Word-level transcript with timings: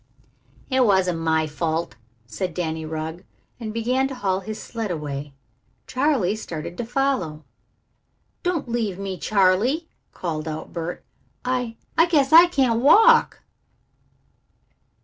"It 0.71 0.83
wasn't 0.83 1.19
my 1.19 1.45
fault," 1.45 1.95
said 2.25 2.55
Danny 2.55 2.85
Rugg, 2.85 3.23
and 3.59 3.71
began 3.71 4.07
to 4.07 4.15
haul 4.15 4.39
his 4.39 4.59
sled 4.59 4.89
away. 4.89 5.35
Charley 5.85 6.35
started 6.35 6.75
to 6.79 6.85
follow. 6.85 7.45
"Don't 8.41 8.67
leave 8.67 8.97
me, 8.97 9.19
Charley," 9.19 9.89
called 10.11 10.47
out 10.47 10.73
Bert. 10.73 11.05
"I 11.45 11.75
I 11.99 12.07
guess 12.07 12.33
I 12.33 12.47
can't 12.47 12.79
walk." 12.81 13.43